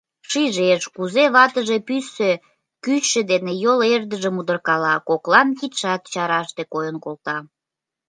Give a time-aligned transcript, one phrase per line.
[0.29, 2.31] Шижеш, кузе ватыже пӱсӧ
[2.83, 7.37] кӱчшӧ дене йол эрдыжым удыркала, коклан кидшат чараште койын колта.